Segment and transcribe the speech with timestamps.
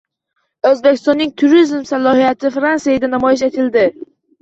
[0.69, 3.89] O‘zbekistonning turizm salohiyati Fransiyada namoyish etildi